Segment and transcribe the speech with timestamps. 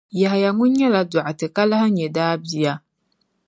[0.21, 2.73] Yahaya ŋun nyɛla dɔɣitɛ ka lahi nya daa bia.